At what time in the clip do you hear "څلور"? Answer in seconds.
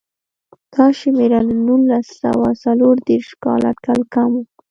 2.63-2.95